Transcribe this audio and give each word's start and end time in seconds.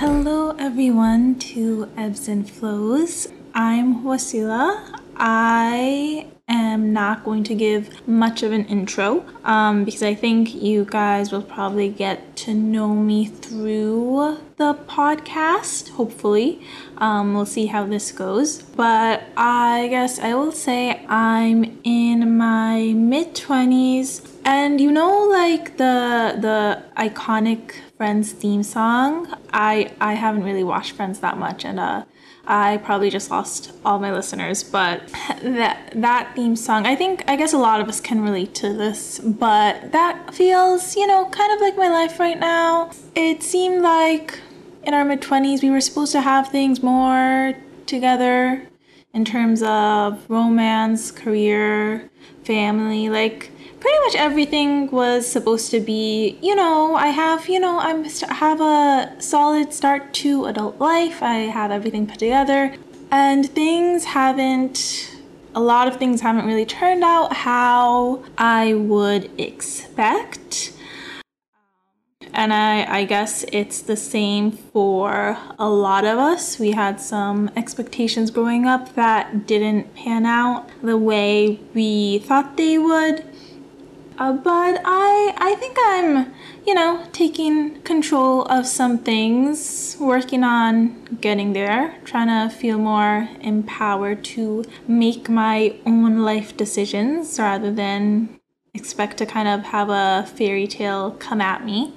Hello, 0.00 0.50
everyone, 0.58 1.36
to 1.38 1.88
Ebbs 1.96 2.28
and 2.28 2.46
Flows. 2.46 3.28
I'm 3.54 4.04
Wasila. 4.04 5.00
I 5.16 6.26
am 6.46 6.92
not 6.92 7.24
going 7.24 7.44
to 7.44 7.54
give 7.54 8.06
much 8.06 8.42
of 8.42 8.52
an 8.52 8.66
intro 8.66 9.24
um, 9.42 9.86
because 9.86 10.02
I 10.02 10.14
think 10.14 10.54
you 10.54 10.84
guys 10.84 11.32
will 11.32 11.40
probably 11.40 11.88
get 11.88 12.36
to 12.44 12.52
know 12.52 12.94
me 12.94 13.24
through 13.24 14.36
the 14.58 14.74
podcast, 14.74 15.88
hopefully. 15.92 16.60
Um, 16.98 17.32
we'll 17.32 17.46
see 17.46 17.64
how 17.64 17.86
this 17.86 18.12
goes. 18.12 18.60
But 18.60 19.22
I 19.34 19.88
guess 19.88 20.18
I 20.18 20.34
will 20.34 20.52
say 20.52 21.06
I'm 21.06 21.80
in 21.84 22.36
my 22.36 22.92
mid 22.94 23.34
20s. 23.34 24.35
And 24.46 24.80
you 24.80 24.92
know, 24.92 25.24
like 25.24 25.76
the 25.76 26.38
the 26.40 26.84
iconic 26.96 27.72
Friends 27.96 28.30
theme 28.30 28.62
song. 28.62 29.34
I 29.52 29.92
I 30.00 30.14
haven't 30.14 30.44
really 30.44 30.62
watched 30.62 30.92
Friends 30.92 31.18
that 31.18 31.36
much, 31.36 31.64
and 31.64 31.80
uh, 31.80 32.04
I 32.46 32.76
probably 32.76 33.10
just 33.10 33.28
lost 33.28 33.72
all 33.84 33.98
my 33.98 34.12
listeners. 34.12 34.62
But 34.62 35.08
that 35.42 35.92
that 35.96 36.36
theme 36.36 36.54
song, 36.54 36.86
I 36.86 36.94
think 36.94 37.24
I 37.26 37.34
guess 37.34 37.52
a 37.52 37.58
lot 37.58 37.80
of 37.80 37.88
us 37.88 38.00
can 38.00 38.20
relate 38.20 38.54
to 38.56 38.72
this. 38.72 39.18
But 39.18 39.90
that 39.90 40.32
feels, 40.32 40.94
you 40.94 41.08
know, 41.08 41.26
kind 41.30 41.52
of 41.52 41.60
like 41.60 41.76
my 41.76 41.88
life 41.88 42.20
right 42.20 42.38
now. 42.38 42.92
It 43.16 43.42
seemed 43.42 43.82
like 43.82 44.38
in 44.84 44.94
our 44.94 45.04
mid 45.04 45.22
twenties 45.22 45.60
we 45.60 45.70
were 45.70 45.80
supposed 45.80 46.12
to 46.12 46.20
have 46.20 46.50
things 46.50 46.84
more 46.84 47.54
together 47.86 48.68
in 49.12 49.24
terms 49.24 49.60
of 49.64 50.24
romance, 50.30 51.10
career, 51.10 52.10
family, 52.44 53.08
like 53.08 53.50
pretty 53.86 54.00
much 54.00 54.16
everything 54.16 54.90
was 54.90 55.24
supposed 55.24 55.70
to 55.70 55.78
be, 55.78 56.36
you 56.42 56.56
know, 56.56 56.96
I 56.96 57.06
have, 57.08 57.48
you 57.48 57.60
know, 57.60 57.78
I'm 57.78 58.02
have 58.30 58.60
a 58.60 59.14
solid 59.20 59.72
start 59.72 60.12
to 60.14 60.46
adult 60.46 60.80
life. 60.80 61.22
I 61.22 61.34
have 61.58 61.70
everything 61.70 62.08
put 62.08 62.18
together 62.18 62.74
and 63.12 63.48
things 63.48 64.02
haven't 64.06 65.16
a 65.54 65.60
lot 65.60 65.86
of 65.86 65.98
things 65.98 66.20
haven't 66.20 66.46
really 66.46 66.66
turned 66.66 67.04
out 67.04 67.32
how 67.32 68.24
I 68.36 68.74
would 68.74 69.30
expect. 69.40 70.72
And 72.32 72.52
I, 72.52 72.84
I 72.98 73.04
guess 73.04 73.44
it's 73.52 73.82
the 73.82 73.96
same 73.96 74.50
for 74.50 75.38
a 75.60 75.68
lot 75.68 76.04
of 76.04 76.18
us. 76.18 76.58
We 76.58 76.72
had 76.72 77.00
some 77.00 77.52
expectations 77.54 78.32
growing 78.32 78.66
up 78.66 78.96
that 78.96 79.46
didn't 79.46 79.94
pan 79.94 80.26
out 80.26 80.68
the 80.82 80.98
way 80.98 81.60
we 81.72 82.18
thought 82.18 82.56
they 82.56 82.78
would. 82.78 83.24
Uh, 84.18 84.32
but 84.32 84.80
I 84.84 85.34
I 85.36 85.54
think 85.56 85.76
I'm 85.80 86.32
you 86.66 86.74
know 86.74 87.06
taking 87.12 87.82
control 87.82 88.42
of 88.44 88.66
some 88.66 88.98
things, 88.98 89.96
working 90.00 90.42
on 90.42 91.04
getting 91.20 91.52
there, 91.52 91.98
trying 92.04 92.28
to 92.28 92.54
feel 92.54 92.78
more 92.78 93.28
empowered 93.40 94.24
to 94.36 94.64
make 94.88 95.28
my 95.28 95.74
own 95.84 96.20
life 96.20 96.56
decisions 96.56 97.38
rather 97.38 97.70
than 97.72 98.40
expect 98.72 99.18
to 99.18 99.26
kind 99.26 99.48
of 99.48 99.64
have 99.66 99.90
a 99.90 100.26
fairy 100.36 100.66
tale 100.66 101.12
come 101.12 101.40
at 101.40 101.64
me. 101.64 101.92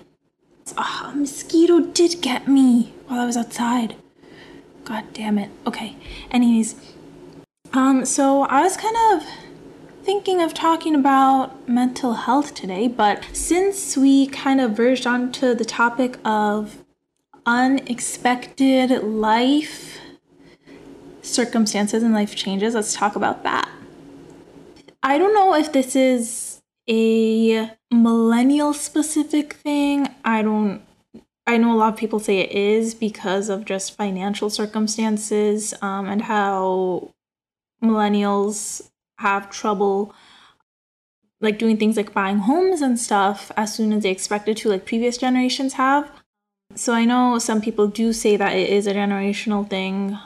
Oh, 0.77 1.11
a 1.13 1.15
mosquito 1.15 1.79
did 1.79 2.21
get 2.21 2.47
me 2.47 2.93
while 3.07 3.21
I 3.21 3.25
was 3.25 3.37
outside. 3.37 3.95
God 4.83 5.05
damn 5.13 5.37
it. 5.37 5.51
Okay. 5.65 5.95
Anyways, 6.31 6.75
um, 7.73 8.05
so 8.05 8.43
I 8.43 8.61
was 8.61 8.75
kind 8.75 8.95
of 9.11 9.27
thinking 10.03 10.41
of 10.41 10.53
talking 10.53 10.95
about 10.95 11.67
mental 11.67 12.13
health 12.13 12.53
today, 12.53 12.87
but 12.87 13.25
since 13.33 13.97
we 13.97 14.27
kind 14.27 14.61
of 14.61 14.71
verged 14.71 15.05
onto 15.05 15.53
the 15.53 15.65
topic 15.65 16.17
of 16.25 16.83
unexpected 17.45 19.03
life 19.03 19.97
circumstances 21.21 22.03
and 22.03 22.13
life 22.13 22.35
changes, 22.35 22.75
let's 22.75 22.93
talk 22.93 23.15
about 23.15 23.43
that. 23.43 23.69
I 25.01 25.17
don't 25.17 25.33
know 25.33 25.53
if 25.55 25.71
this 25.71 25.95
is 25.95 26.61
a 26.89 27.71
millennial 27.91 28.73
specific 28.73 29.53
thing. 29.53 30.09
I 30.25 30.41
don't 30.41 30.81
I 31.47 31.57
know 31.57 31.73
a 31.73 31.77
lot 31.77 31.93
of 31.93 31.99
people 31.99 32.19
say 32.19 32.39
it 32.39 32.51
is 32.51 32.93
because 32.93 33.49
of 33.49 33.65
just 33.65 33.97
financial 33.97 34.51
circumstances 34.51 35.73
um, 35.81 36.05
and 36.05 36.21
how 36.21 37.11
millennials 37.83 38.87
have 39.19 39.49
trouble 39.49 40.13
like 41.41 41.57
doing 41.57 41.77
things 41.77 41.95
like 41.95 42.13
buying 42.13 42.39
homes 42.39 42.81
and 42.81 42.99
stuff 42.99 43.51
as 43.55 43.73
soon 43.73 43.93
as 43.93 44.03
they 44.03 44.09
expected 44.09 44.57
to 44.57 44.69
like 44.69 44.85
previous 44.85 45.17
generations 45.17 45.73
have. 45.73 46.11
So 46.75 46.93
i 46.93 47.05
know 47.05 47.39
some 47.39 47.61
people 47.61 47.87
do 47.87 48.13
say 48.13 48.37
that 48.37 48.55
it 48.55 48.69
is 48.69 48.87
a 48.87 48.93
generational 48.93 49.67
thing. 49.69 50.17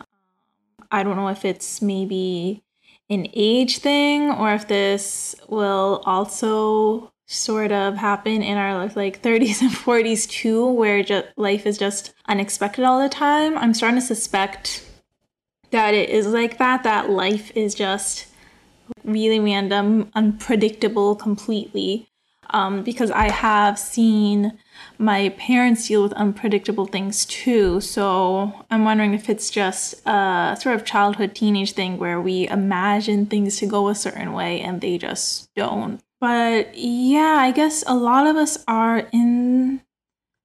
I 0.91 1.03
don't 1.03 1.15
know 1.15 1.29
if 1.29 1.45
it's 1.45 1.81
maybe 1.81 2.63
an 3.09 3.27
age 3.33 3.79
thing 3.79 4.31
or 4.31 4.53
if 4.53 4.67
this 4.67 5.35
will 5.47 6.01
also 6.05 7.11
sort 7.25 7.71
of 7.71 7.95
happen 7.95 8.43
in 8.43 8.57
our 8.57 8.87
like 8.95 9.21
30s 9.21 9.61
and 9.61 9.71
40s 9.71 10.29
too 10.29 10.67
where 10.67 11.03
just, 11.03 11.27
life 11.37 11.65
is 11.65 11.77
just 11.77 12.13
unexpected 12.27 12.83
all 12.83 13.01
the 13.01 13.09
time. 13.09 13.57
I'm 13.57 13.73
starting 13.73 13.99
to 13.99 14.05
suspect 14.05 14.85
that 15.71 15.93
it 15.93 16.09
is 16.09 16.27
like 16.27 16.57
that 16.57 16.83
that 16.83 17.09
life 17.09 17.51
is 17.55 17.73
just 17.73 18.27
really 19.03 19.39
random, 19.39 20.11
unpredictable 20.15 21.15
completely. 21.15 22.07
Um, 22.49 22.83
because 22.83 23.09
I 23.09 23.31
have 23.31 23.79
seen 23.79 24.59
my 24.99 25.29
parents 25.29 25.87
deal 25.87 26.03
with 26.03 26.13
unpredictable 26.13 26.85
things 26.85 27.25
too. 27.25 27.81
So 27.81 28.53
I'm 28.69 28.85
wondering 28.85 29.13
if 29.13 29.29
it's 29.29 29.49
just 29.49 30.05
a 30.05 30.55
sort 30.59 30.75
of 30.75 30.85
childhood 30.85 31.33
teenage 31.33 31.71
thing 31.71 31.97
where 31.97 32.21
we 32.21 32.47
imagine 32.49 33.25
things 33.25 33.57
to 33.57 33.65
go 33.65 33.87
a 33.87 33.95
certain 33.95 34.33
way 34.33 34.61
and 34.61 34.81
they 34.81 34.97
just 34.97 35.49
don't. 35.55 35.99
But 36.19 36.77
yeah, 36.77 37.37
I 37.39 37.51
guess 37.51 37.83
a 37.87 37.95
lot 37.95 38.27
of 38.27 38.35
us 38.35 38.63
are 38.67 39.07
in 39.11 39.81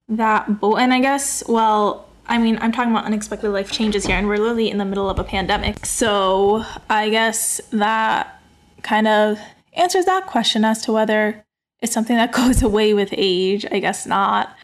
that 0.07 0.59
boat. 0.59 0.77
And 0.77 0.93
I 0.93 0.99
guess, 0.99 1.43
well, 1.47 2.08
I 2.29 2.37
mean, 2.37 2.59
I'm 2.61 2.71
talking 2.71 2.91
about 2.91 3.05
unexpected 3.05 3.49
life 3.49 3.71
changes 3.71 4.05
here, 4.05 4.15
and 4.15 4.27
we're 4.27 4.37
literally 4.37 4.69
in 4.69 4.77
the 4.77 4.85
middle 4.85 5.09
of 5.09 5.17
a 5.17 5.23
pandemic. 5.23 5.83
So 5.83 6.63
I 6.87 7.09
guess 7.09 7.59
that 7.71 8.39
kind 8.83 9.07
of 9.07 9.39
answers 9.73 10.05
that 10.05 10.27
question 10.27 10.63
as 10.63 10.83
to 10.83 10.91
whether 10.91 11.43
it's 11.81 11.91
something 11.91 12.15
that 12.15 12.31
goes 12.39 12.61
away 12.61 12.93
with 12.93 13.09
age. 13.13 13.65
I 13.71 13.79
guess 13.79 14.05
not. 14.05 14.55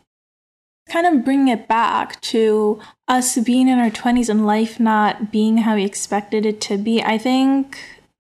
Kind 0.88 1.08
of 1.08 1.26
bring 1.26 1.48
it 1.48 1.68
back 1.68 2.22
to 2.22 2.80
us 3.08 3.36
being 3.40 3.68
in 3.68 3.80
our 3.80 3.90
20s 3.90 4.30
and 4.30 4.46
life 4.46 4.80
not 4.80 5.32
being 5.32 5.58
how 5.58 5.74
we 5.74 5.84
expected 5.84 6.46
it 6.46 6.62
to 6.62 6.78
be. 6.78 7.02
I 7.02 7.18
think 7.18 7.80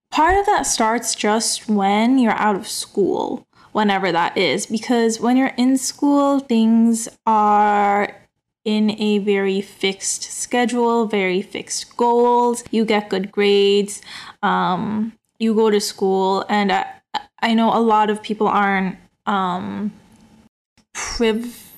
part 0.10 0.36
of 0.36 0.48
that 0.48 0.64
starts 0.64 1.14
just 1.14 1.70
when 1.70 2.18
you're 2.18 2.32
out 2.32 2.56
of 2.56 2.68
school, 2.68 3.46
whenever 3.74 4.12
that 4.12 4.36
is, 4.36 4.66
because 4.66 5.20
when 5.20 5.38
you're 5.38 5.54
in 5.58 5.78
school, 5.78 6.40
things 6.40 7.08
are 7.28 8.25
in 8.66 9.00
a 9.00 9.20
very 9.20 9.62
fixed 9.62 10.24
schedule, 10.24 11.06
very 11.06 11.42
fixed 11.42 11.96
goals. 11.96 12.64
You 12.72 12.84
get 12.84 13.09
good 13.09 13.31
grades. 13.31 14.02
Um, 14.42 15.14
you 15.40 15.53
go 15.53 15.70
to 15.70 15.80
school. 15.80 16.44
And 16.50 16.72
I, 16.72 16.86
I 17.42 17.53
know 17.53 17.72
a 17.74 17.80
lot 17.80 18.09
of 18.09 18.22
people 18.22 18.48
aren't 18.48 18.98
um 19.28 19.92
priv 20.94 21.72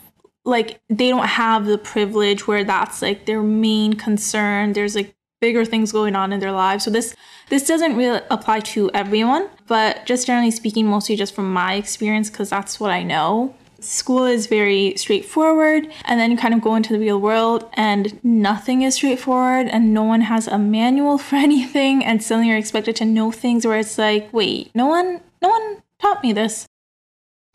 like 0.44 0.82
they 0.90 1.10
don't 1.10 1.28
have 1.28 1.66
the 1.66 1.78
privilege 1.78 2.46
where 2.46 2.64
that's 2.64 3.02
like 3.02 3.26
their 3.26 3.44
main 3.44 3.94
concern. 3.94 4.74
There's 4.74 4.96
like 4.96 5.14
bigger 5.42 5.66
things 5.66 5.92
going 5.92 6.16
on 6.16 6.32
in 6.32 6.40
their 6.40 6.54
lives. 6.54 6.86
So 6.86 6.90
this 6.90 7.16
this 7.50 7.68
doesn't 7.68 7.98
really 7.98 8.22
apply 8.32 8.62
to 8.62 8.90
everyone. 8.94 9.50
But 9.68 10.06
just 10.06 10.26
generally 10.26 10.52
speaking 10.52 10.88
mostly 10.88 11.18
just 11.18 11.36
from 11.36 11.52
my 11.52 11.74
experience 11.74 12.30
because 12.30 12.50
that's 12.50 12.80
what 12.80 12.92
i 12.92 13.04
know 13.04 13.54
School 13.80 14.26
is 14.26 14.48
very 14.48 14.96
straightforward, 14.96 15.88
and 16.06 16.20
then 16.20 16.32
you 16.32 16.38
kind 16.38 16.54
of 16.54 16.62
go 16.62 16.76
into 16.76 16.94
the 16.94 17.00
real 17.00 17.20
world, 17.20 17.70
and 17.74 18.20
nothing 18.24 18.82
is 18.82 18.96
straightforward, 18.96 19.68
and 19.68 19.94
no 19.94 20.04
one 20.04 20.22
has 20.22 20.48
a 20.48 20.58
manual 20.58 21.18
for 21.28 21.36
anything, 21.36 22.04
and 22.04 22.24
suddenly 22.24 22.50
you're 22.50 22.58
expected 22.58 22.96
to 22.98 23.06
know 23.06 23.32
things 23.32 23.66
where 23.66 23.80
it's 23.80 23.98
like, 23.98 24.32
wait, 24.34 24.72
no 24.74 24.88
one, 24.88 25.22
no 25.42 25.50
one 25.50 25.84
taught 26.00 26.24
me 26.24 26.34
this. 26.34 26.68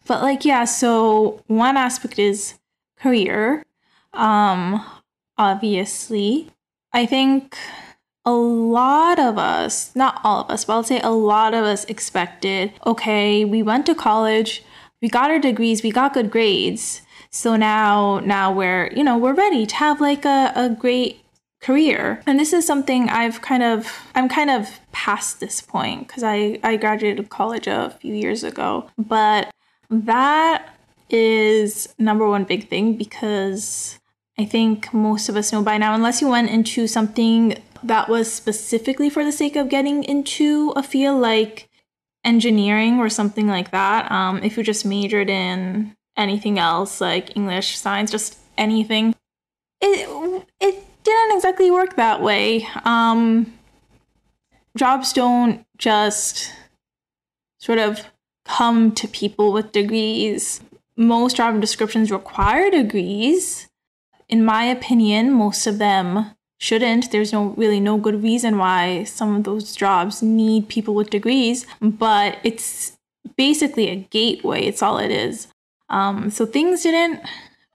But 0.07 0.23
like, 0.23 0.45
yeah, 0.45 0.65
so 0.65 1.43
one 1.47 1.77
aspect 1.77 2.19
is 2.19 2.55
career. 2.99 3.65
Um, 4.13 4.85
obviously, 5.39 6.51
I 6.93 7.07
think 7.07 7.57
a 8.25 8.33
lot 8.33 9.19
of 9.19 9.39
us, 9.39 9.95
not 9.97 10.21
all 10.23 10.43
of 10.43 10.51
us, 10.51 10.65
but 10.65 10.75
I'll 10.75 10.85
say 10.85 11.01
a 11.01 11.11
lot 11.11 11.55
of 11.55 11.65
us 11.65 11.85
expected, 11.87 12.73
okay, 12.87 13.45
we 13.45 13.63
went 13.63 13.87
to 13.87 13.95
college 13.95 14.63
we 15.03 15.09
got 15.09 15.31
our 15.31 15.39
degrees, 15.39 15.83
we 15.83 15.91
got 15.91 16.15
good 16.15 16.31
grades. 16.31 17.03
So 17.31 17.57
now 17.57 18.21
now 18.21 18.53
we're, 18.53 18.91
you 18.95 19.05
know, 19.05 19.19
we're 19.19 19.35
ready 19.35 19.67
to 19.67 19.75
have 19.77 20.01
like 20.01 20.25
a, 20.25 20.53
a 20.55 20.71
great 20.71 21.23
career. 21.61 22.23
And 22.27 22.39
this 22.39 22.53
is 22.53 22.67
something 22.67 23.09
I've 23.09 23.43
kind 23.43 23.63
of 23.63 23.93
I'm 24.15 24.29
kind 24.29 24.51
of 24.51 24.81
past 24.93 25.41
this 25.41 25.61
point 25.61 26.07
because 26.07 26.23
I, 26.23 26.59
I 26.63 26.77
graduated 26.77 27.29
college 27.31 27.67
a 27.67 27.97
few 28.01 28.15
years 28.15 28.45
ago. 28.45 28.89
But 28.97 29.51
that 29.91 30.69
is 31.11 31.95
number 31.99 32.27
one 32.29 32.45
big 32.45 32.69
thing 32.69 32.97
because 32.97 33.99
I 34.39 34.45
think 34.45 34.93
most 34.95 35.29
of 35.29 35.37
us 35.37 35.53
know 35.53 35.63
by 35.63 35.79
now, 35.79 35.95
unless 35.95 36.21
you 36.23 36.29
went 36.29 36.51
into 36.51 36.87
something 36.87 37.61
that 37.83 38.09
was 38.09 38.33
specifically 38.33 39.11
for 39.11 39.25
the 39.25 39.33
sake 39.33 39.57
of 39.57 39.69
getting 39.69 40.05
into 40.05 40.73
a 40.77 40.83
field 40.83 41.21
like 41.21 41.69
engineering 42.25 42.99
or 42.99 43.09
something 43.09 43.47
like 43.47 43.71
that. 43.71 44.11
Um, 44.11 44.43
if 44.43 44.57
you 44.57 44.63
just 44.63 44.85
majored 44.85 45.31
in 45.31 45.97
anything 46.17 46.59
else 46.59 47.01
like 47.01 47.37
English, 47.37 47.79
science, 47.79 48.11
just 48.11 48.39
anything, 48.57 49.15
it 49.81 50.47
it 50.61 50.85
didn't 51.03 51.37
exactly 51.37 51.71
work 51.71 51.97
that 51.97 52.23
way. 52.23 52.67
Um, 52.85 53.53
jobs 54.77 55.13
don't 55.13 55.67
just 55.79 56.53
sort 57.59 57.79
of 57.79 58.07
come 58.45 58.93
to 58.93 59.09
people 59.09 59.53
with 59.53 59.73
degrees. 59.73 60.61
Most 60.97 61.37
job 61.37 61.61
descriptions 61.61 62.11
require 62.11 62.71
degrees. 62.71 63.69
In 64.29 64.45
my 64.45 64.65
opinion, 64.65 65.33
most 65.33 65.67
of 65.67 65.79
them 65.79 66.35
shouldn't. 66.63 67.11
There's 67.11 67.33
no 67.33 67.49
really 67.57 67.81
no 67.81 67.99
good 67.99 68.23
reason 68.23 68.57
why 68.57 69.03
some 69.03 69.35
of 69.35 69.45
those 69.45 69.75
jobs 69.75 70.23
need 70.23 70.69
people 70.69 70.95
with 70.95 71.11
degrees, 71.11 71.67
but 71.81 72.39
it's 72.45 72.97
basically 73.37 73.89
a 73.89 73.97
gateway. 73.97 74.63
It's 74.63 74.81
all 74.81 74.99
it 74.99 75.11
is. 75.11 75.49
Um, 75.89 76.31
so 76.31 76.47
things 76.47 76.85
didn't 76.85 77.21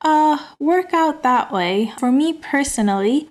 uh, 0.01 0.37
work 0.59 0.93
out 0.93 1.21
that 1.23 1.51
way. 1.51 1.91
For 1.99 2.13
me 2.13 2.31
personally, 2.31 3.29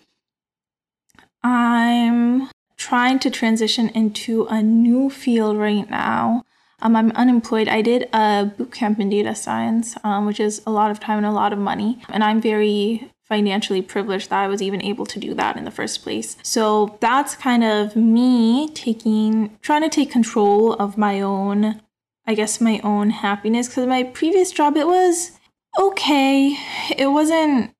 I'm 1.42 2.50
trying 2.76 3.18
to 3.20 3.30
transition 3.30 3.88
into 3.88 4.44
a 4.50 4.62
new 4.62 5.08
field 5.08 5.56
right 5.56 5.88
now. 5.88 6.44
Um, 6.82 6.94
I'm 6.94 7.12
unemployed. 7.12 7.68
I 7.68 7.80
did 7.80 8.10
a 8.12 8.44
boot 8.44 8.72
camp 8.72 9.00
in 9.00 9.08
data 9.08 9.34
science, 9.34 9.96
um, 10.04 10.26
which 10.26 10.38
is 10.38 10.60
a 10.66 10.70
lot 10.70 10.90
of 10.90 11.00
time 11.00 11.16
and 11.16 11.26
a 11.26 11.30
lot 11.30 11.54
of 11.54 11.58
money. 11.58 12.02
And 12.10 12.22
I'm 12.22 12.42
very 12.42 13.10
financially 13.28 13.82
privileged 13.82 14.30
that 14.30 14.42
I 14.42 14.46
was 14.46 14.62
even 14.62 14.82
able 14.82 15.04
to 15.06 15.18
do 15.18 15.34
that 15.34 15.56
in 15.56 15.64
the 15.64 15.70
first 15.70 16.02
place. 16.02 16.36
So 16.42 16.96
that's 17.00 17.34
kind 17.34 17.64
of 17.64 17.96
me 17.96 18.68
taking, 18.72 19.56
trying 19.62 19.82
to 19.82 19.88
take 19.88 20.10
control 20.10 20.74
of 20.74 20.96
my 20.96 21.20
own, 21.20 21.82
I 22.24 22.34
guess, 22.34 22.60
my 22.60 22.80
own 22.84 23.10
happiness. 23.10 23.68
Because 23.68 23.86
my 23.86 24.04
previous 24.04 24.52
job, 24.52 24.76
it 24.76 24.86
was 24.86 25.32
okay. 25.78 26.56
It 26.96 27.08
wasn't 27.08 27.72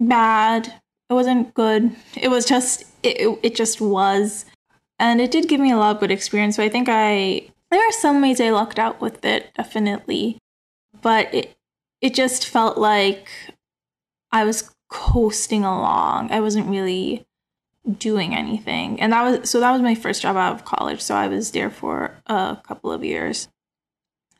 bad. 0.00 0.80
It 1.10 1.14
wasn't 1.14 1.52
good. 1.52 1.94
It 2.16 2.28
was 2.28 2.46
just, 2.46 2.84
it, 3.02 3.38
it 3.42 3.54
just 3.56 3.80
was. 3.80 4.44
And 5.00 5.20
it 5.20 5.32
did 5.32 5.48
give 5.48 5.60
me 5.60 5.72
a 5.72 5.76
lot 5.76 5.96
of 5.96 6.00
good 6.00 6.12
experience. 6.12 6.56
So 6.56 6.62
I 6.62 6.68
think 6.68 6.88
I, 6.88 7.48
there 7.72 7.80
are 7.80 7.92
some 7.92 8.22
ways 8.22 8.40
I 8.40 8.50
lucked 8.50 8.78
out 8.78 9.00
with 9.00 9.24
it, 9.24 9.52
definitely. 9.56 10.38
But 11.00 11.34
it, 11.34 11.56
it 12.00 12.14
just 12.14 12.46
felt 12.46 12.78
like 12.78 13.28
I 14.30 14.44
was 14.44 14.70
coasting 14.92 15.64
along. 15.64 16.30
I 16.30 16.40
wasn't 16.40 16.68
really 16.68 17.26
doing 17.98 18.34
anything. 18.34 19.00
And 19.00 19.12
that 19.12 19.22
was 19.22 19.50
so 19.50 19.58
that 19.58 19.72
was 19.72 19.80
my 19.80 19.94
first 19.94 20.20
job 20.20 20.36
out 20.36 20.54
of 20.54 20.66
college. 20.66 21.00
So 21.00 21.14
I 21.14 21.28
was 21.28 21.50
there 21.50 21.70
for 21.70 22.20
a 22.26 22.58
couple 22.62 22.92
of 22.92 23.02
years. 23.02 23.48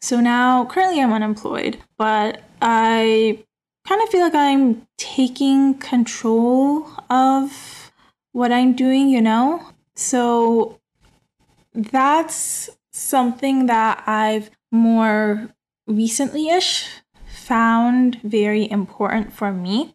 So 0.02 0.20
now 0.20 0.66
currently 0.66 1.00
I'm 1.00 1.12
unemployed, 1.12 1.78
but 1.96 2.42
I 2.60 3.42
kind 3.88 4.02
of 4.02 4.08
feel 4.10 4.20
like 4.20 4.34
I'm 4.34 4.86
taking 4.98 5.74
control 5.74 6.86
of 7.08 7.90
what 8.32 8.52
I'm 8.52 8.74
doing, 8.74 9.08
you 9.08 9.22
know? 9.22 9.66
So 9.96 10.78
that's 11.72 12.68
something 12.92 13.66
that 13.66 14.02
I've 14.06 14.50
more 14.70 15.48
recently 15.86 16.48
ish 16.48 16.88
found 17.26 18.20
very 18.22 18.70
important 18.70 19.32
for 19.32 19.52
me. 19.52 19.94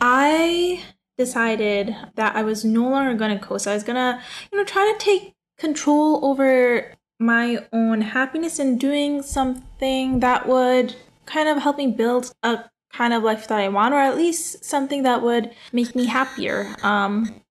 I 0.00 0.82
decided 1.18 1.94
that 2.14 2.34
I 2.34 2.42
was 2.42 2.64
no 2.64 2.88
longer 2.88 3.14
going 3.14 3.38
to 3.38 3.44
coast. 3.44 3.66
I 3.66 3.74
was 3.74 3.84
going 3.84 3.96
to, 3.96 4.22
you 4.50 4.58
know, 4.58 4.64
try 4.64 4.92
to 4.92 5.04
take 5.04 5.34
control 5.58 6.24
over 6.24 6.94
my 7.18 7.66
own 7.72 8.00
happiness 8.00 8.58
and 8.58 8.80
doing 8.80 9.22
something 9.22 10.20
that 10.20 10.48
would 10.48 10.96
kind 11.26 11.48
of 11.48 11.58
help 11.58 11.76
me 11.76 11.86
build 11.88 12.32
a 12.42 12.64
kind 12.92 13.12
of 13.12 13.22
life 13.22 13.46
that 13.48 13.60
I 13.60 13.68
want, 13.68 13.94
or 13.94 13.98
at 13.98 14.16
least 14.16 14.64
something 14.64 15.02
that 15.02 15.22
would 15.22 15.50
make 15.72 15.94
me 15.94 16.06
happier. 16.06 16.74
Um, 16.82 17.42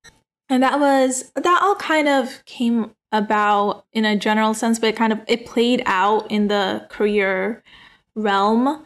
and 0.50 0.64
that 0.64 0.80
was 0.80 1.32
that 1.36 1.62
all 1.62 1.76
kind 1.76 2.08
of 2.08 2.44
came 2.46 2.92
about 3.12 3.86
in 3.94 4.06
a 4.06 4.18
general 4.18 4.54
sense, 4.54 4.80
but 4.80 4.90
it 4.90 4.96
kind 4.96 5.14
of 5.14 5.20
it 5.28 5.46
played 5.46 5.84
out 5.86 6.30
in 6.32 6.48
the 6.48 6.88
career 6.90 7.64
realm 8.16 8.86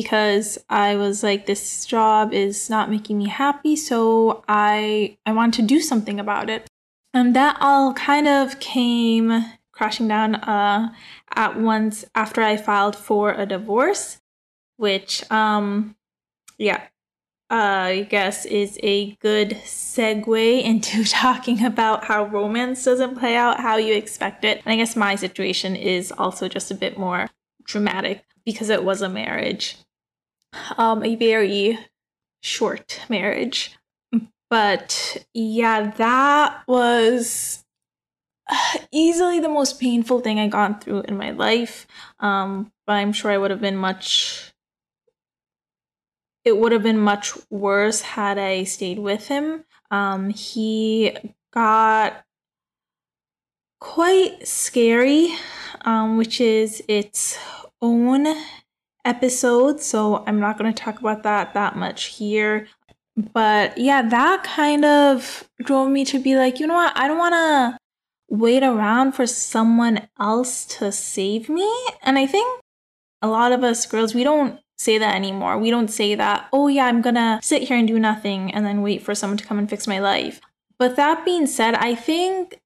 because 0.00 0.58
I 0.68 0.96
was 0.96 1.22
like 1.22 1.46
this 1.46 1.86
job 1.86 2.34
is 2.34 2.68
not 2.68 2.90
making 2.90 3.16
me 3.16 3.28
happy 3.28 3.76
so 3.76 4.44
I 4.46 5.16
I 5.24 5.32
want 5.32 5.54
to 5.54 5.62
do 5.62 5.80
something 5.80 6.20
about 6.20 6.50
it. 6.50 6.68
And 7.14 7.34
that 7.34 7.56
all 7.60 7.94
kind 7.94 8.28
of 8.28 8.60
came 8.60 9.44
crashing 9.72 10.08
down 10.08 10.34
uh 10.36 10.92
at 11.34 11.58
once 11.58 12.04
after 12.14 12.42
I 12.42 12.56
filed 12.58 12.96
for 12.96 13.32
a 13.32 13.46
divorce 13.46 14.18
which 14.76 15.12
um 15.30 15.96
yeah 16.58 16.82
uh, 17.48 17.54
I 17.54 18.06
guess 18.10 18.44
is 18.44 18.78
a 18.82 19.12
good 19.16 19.50
segue 19.64 20.62
into 20.70 21.04
talking 21.04 21.64
about 21.64 22.04
how 22.04 22.26
romance 22.26 22.84
doesn't 22.84 23.16
play 23.16 23.36
out 23.36 23.60
how 23.60 23.76
you 23.76 23.94
expect 23.94 24.44
it. 24.44 24.60
And 24.64 24.72
I 24.72 24.76
guess 24.76 24.96
my 24.96 25.14
situation 25.14 25.76
is 25.76 26.12
also 26.12 26.48
just 26.48 26.72
a 26.72 26.74
bit 26.74 26.98
more 26.98 27.28
dramatic 27.64 28.24
because 28.46 28.70
it 28.70 28.84
was 28.84 29.02
a 29.02 29.08
marriage, 29.08 29.76
um, 30.76 31.04
a 31.04 31.14
very 31.16 31.78
short 32.42 33.00
marriage. 33.08 33.76
But 34.48 35.26
yeah, 35.34 35.90
that 35.90 36.62
was 36.68 37.64
easily 38.92 39.40
the 39.40 39.48
most 39.48 39.80
painful 39.80 40.20
thing 40.20 40.38
I 40.38 40.48
gone 40.48 40.78
through 40.78 41.02
in 41.02 41.16
my 41.16 41.30
life. 41.30 41.86
Um, 42.20 42.72
but 42.86 42.94
I'm 42.94 43.12
sure 43.12 43.30
I 43.30 43.38
would 43.38 43.50
have 43.50 43.60
been 43.60 43.76
much. 43.76 44.52
It 46.44 46.56
would 46.56 46.70
have 46.70 46.84
been 46.84 47.00
much 47.00 47.32
worse 47.50 48.02
had 48.02 48.38
I 48.38 48.62
stayed 48.64 49.00
with 49.00 49.26
him. 49.26 49.64
Um, 49.90 50.30
he 50.30 51.16
got 51.52 52.24
quite 53.80 54.46
scary, 54.46 55.34
um, 55.80 56.16
which 56.16 56.40
is 56.40 56.84
its 56.86 57.36
own 57.82 58.26
episode, 59.06 59.80
so 59.80 60.24
I'm 60.26 60.40
not 60.40 60.58
going 60.58 60.72
to 60.72 60.82
talk 60.82 60.98
about 61.00 61.22
that 61.22 61.54
that 61.54 61.76
much 61.76 62.06
here. 62.06 62.68
But 63.16 63.78
yeah, 63.78 64.02
that 64.02 64.44
kind 64.44 64.84
of 64.84 65.48
drove 65.62 65.90
me 65.90 66.04
to 66.06 66.18
be 66.18 66.36
like, 66.36 66.60
you 66.60 66.66
know 66.66 66.74
what? 66.74 66.96
I 66.96 67.08
don't 67.08 67.18
want 67.18 67.32
to 67.34 67.78
wait 68.28 68.62
around 68.62 69.12
for 69.12 69.26
someone 69.26 70.08
else 70.20 70.64
to 70.66 70.92
save 70.92 71.48
me. 71.48 71.70
And 72.02 72.18
I 72.18 72.26
think 72.26 72.60
a 73.22 73.28
lot 73.28 73.52
of 73.52 73.64
us 73.64 73.86
girls, 73.86 74.14
we 74.14 74.24
don't 74.24 74.60
say 74.78 74.98
that 74.98 75.14
anymore. 75.14 75.58
We 75.58 75.70
don't 75.70 75.88
say 75.88 76.14
that, 76.14 76.48
oh 76.52 76.68
yeah, 76.68 76.86
I'm 76.86 77.00
gonna 77.00 77.40
sit 77.42 77.62
here 77.62 77.76
and 77.76 77.88
do 77.88 77.98
nothing 77.98 78.52
and 78.52 78.66
then 78.66 78.82
wait 78.82 79.02
for 79.02 79.14
someone 79.14 79.38
to 79.38 79.46
come 79.46 79.58
and 79.58 79.70
fix 79.70 79.86
my 79.86 79.98
life. 79.98 80.40
But 80.78 80.96
that 80.96 81.24
being 81.24 81.46
said, 81.46 81.74
I 81.74 81.94
think 81.94 82.60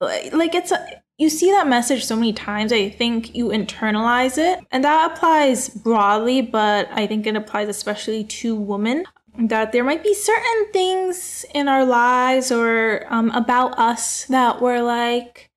like 0.00 0.54
it's 0.54 0.72
a, 0.72 1.02
you 1.18 1.30
see 1.30 1.50
that 1.50 1.66
message 1.66 2.04
so 2.04 2.14
many 2.14 2.32
times, 2.32 2.72
I 2.72 2.90
think 2.90 3.34
you 3.34 3.48
internalize 3.48 4.36
it. 4.38 4.64
And 4.70 4.84
that 4.84 5.12
applies 5.12 5.68
broadly, 5.68 6.42
but 6.42 6.88
I 6.92 7.06
think 7.06 7.26
it 7.26 7.36
applies 7.36 7.68
especially 7.68 8.24
to 8.24 8.54
women. 8.54 9.04
That 9.38 9.72
there 9.72 9.84
might 9.84 10.02
be 10.02 10.14
certain 10.14 10.72
things 10.72 11.44
in 11.54 11.68
our 11.68 11.84
lives 11.84 12.50
or 12.50 13.06
um, 13.10 13.30
about 13.32 13.78
us 13.78 14.24
that 14.26 14.62
we're 14.62 14.82
like, 14.82 15.50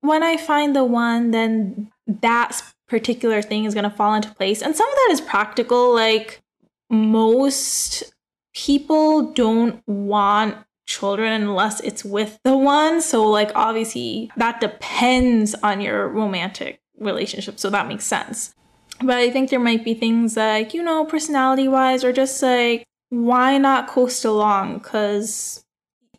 when 0.00 0.22
I 0.22 0.36
find 0.36 0.76
the 0.76 0.84
one, 0.84 1.30
then 1.30 1.90
that 2.06 2.60
particular 2.88 3.40
thing 3.40 3.64
is 3.64 3.72
going 3.72 3.88
to 3.88 3.96
fall 3.96 4.12
into 4.14 4.34
place. 4.34 4.60
And 4.60 4.76
some 4.76 4.88
of 4.88 4.94
that 4.94 5.08
is 5.12 5.20
practical. 5.22 5.94
Like 5.94 6.42
most 6.90 8.04
people 8.54 9.32
don't 9.32 9.82
want 9.86 10.58
children 10.92 11.32
unless 11.32 11.80
it's 11.80 12.04
with 12.04 12.38
the 12.44 12.56
one. 12.56 13.00
So, 13.00 13.24
like, 13.24 13.50
obviously, 13.54 14.30
that 14.36 14.60
depends 14.60 15.54
on 15.62 15.80
your 15.80 16.08
romantic 16.08 16.80
relationship. 16.98 17.58
So, 17.58 17.70
that 17.70 17.88
makes 17.88 18.04
sense. 18.04 18.54
But 19.00 19.16
I 19.16 19.30
think 19.30 19.50
there 19.50 19.60
might 19.60 19.84
be 19.84 19.94
things 19.94 20.36
like, 20.36 20.74
you 20.74 20.82
know, 20.82 21.04
personality 21.04 21.66
wise, 21.66 22.04
or 22.04 22.12
just 22.12 22.42
like, 22.42 22.84
why 23.08 23.58
not 23.58 23.88
coast 23.88 24.24
along? 24.24 24.78
Because 24.78 25.64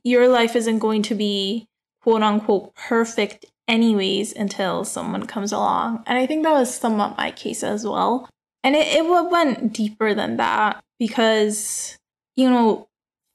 your 0.04 0.28
life 0.28 0.56
isn't 0.56 0.80
going 0.80 1.02
to 1.04 1.16
be 1.16 1.68
quote 2.02 2.22
unquote 2.22 2.76
perfect 2.76 3.46
anyways 3.68 4.34
until 4.34 4.84
someone 4.84 5.26
comes 5.26 5.52
along. 5.52 6.04
And 6.06 6.18
I 6.18 6.26
think 6.26 6.44
that 6.44 6.52
was 6.52 6.74
somewhat 6.74 7.18
my 7.18 7.32
case 7.32 7.64
as 7.64 7.86
well. 7.86 8.30
And 8.64 8.76
it, 8.76 8.88
it 8.88 9.06
went 9.06 9.74
deeper 9.74 10.14
than 10.14 10.38
that 10.38 10.84
because, 11.00 11.98
you 12.36 12.50
know, 12.50 12.88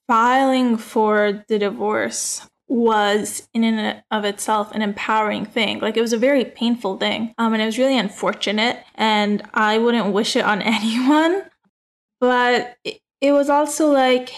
filing 0.09 0.77
for 0.77 1.45
the 1.47 1.59
divorce 1.59 2.49
was 2.67 3.49
in 3.55 3.65
and 3.65 4.03
of 4.11 4.25
itself 4.25 4.73
an 4.73 4.83
empowering 4.83 5.45
thing. 5.45 5.79
Like 5.79 5.97
it 5.97 6.03
was 6.03 6.12
a 6.12 6.19
very 6.19 6.45
painful 6.45 6.99
thing. 6.99 7.35
Um, 7.38 7.53
and 7.53 7.62
it 7.62 7.67
was 7.67 7.79
really 7.79 7.97
unfortunate 7.97 8.83
and 8.95 9.43
I 9.55 9.79
wouldn't 9.79 10.12
wish 10.12 10.35
it 10.37 10.45
on 10.45 10.62
anyone. 10.62 11.43
But 12.21 12.77
it, 12.85 13.00
it 13.21 13.33
was 13.33 13.49
also 13.49 13.91
like, 13.91 14.31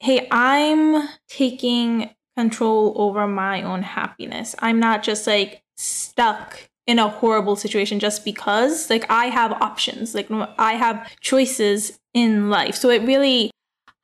hey, 0.00 0.28
I'm 0.30 1.08
taking 1.28 2.10
control 2.36 2.92
over 2.96 3.26
my 3.26 3.62
own 3.62 3.82
happiness. 3.82 4.54
I'm 4.58 4.78
not 4.78 5.02
just 5.02 5.26
like 5.26 5.62
stuck 5.76 6.68
in 6.86 6.98
a 6.98 7.08
horrible 7.08 7.56
situation 7.56 7.98
just 7.98 8.24
because 8.24 8.90
like 8.90 9.06
I 9.10 9.26
have 9.26 9.52
options, 9.52 10.14
like 10.14 10.28
I 10.30 10.74
have 10.74 11.10
choices 11.20 11.98
in 12.12 12.50
life. 12.50 12.74
So 12.74 12.90
it 12.90 13.02
really 13.02 13.50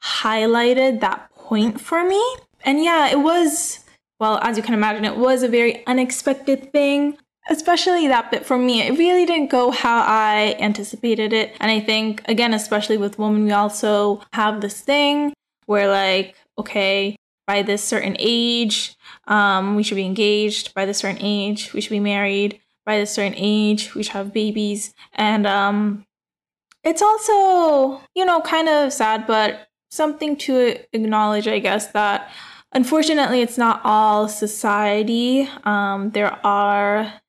highlighted 0.02 1.00
that 1.00 1.30
point 1.34 1.80
for 1.80 2.04
me. 2.04 2.22
And 2.64 2.82
yeah, 2.82 3.08
it 3.08 3.20
was 3.20 3.84
well, 4.18 4.38
as 4.42 4.56
you 4.58 4.62
can 4.62 4.74
imagine, 4.74 5.04
it 5.06 5.16
was 5.16 5.42
a 5.42 5.48
very 5.48 5.84
unexpected 5.86 6.72
thing 6.72 7.16
especially 7.50 8.06
that 8.08 8.30
bit 8.30 8.46
for 8.46 8.56
me, 8.56 8.80
it 8.80 8.96
really 8.98 9.26
didn't 9.26 9.50
go 9.50 9.70
how 9.70 10.02
I 10.06 10.56
anticipated 10.60 11.32
it. 11.32 11.54
And 11.60 11.70
I 11.70 11.80
think, 11.80 12.22
again, 12.26 12.54
especially 12.54 12.96
with 12.96 13.18
women, 13.18 13.44
we 13.44 13.52
also 13.52 14.22
have 14.32 14.60
this 14.60 14.80
thing 14.80 15.32
where, 15.66 15.88
like, 15.88 16.36
okay, 16.58 17.16
by 17.46 17.62
this 17.62 17.82
certain 17.82 18.16
age, 18.18 18.94
um, 19.26 19.74
we 19.74 19.82
should 19.82 19.96
be 19.96 20.04
engaged. 20.04 20.74
By 20.74 20.86
this 20.86 20.98
certain 20.98 21.20
age, 21.20 21.72
we 21.72 21.80
should 21.80 21.90
be 21.90 22.00
married. 22.00 22.60
By 22.86 22.98
this 22.98 23.12
certain 23.12 23.34
age, 23.36 23.94
we 23.94 24.04
should 24.04 24.12
have 24.12 24.32
babies. 24.32 24.94
And 25.14 25.46
um, 25.46 26.04
it's 26.84 27.02
also, 27.02 28.00
you 28.14 28.24
know, 28.24 28.40
kind 28.40 28.68
of 28.68 28.92
sad, 28.92 29.26
but 29.26 29.66
something 29.90 30.36
to 30.36 30.78
acknowledge, 30.92 31.48
I 31.48 31.58
guess, 31.58 31.88
that 31.88 32.30
unfortunately 32.72 33.42
it's 33.42 33.58
not 33.58 33.80
all 33.84 34.28
society. 34.28 35.48
Um, 35.64 36.10
there 36.10 36.38
are 36.46 37.20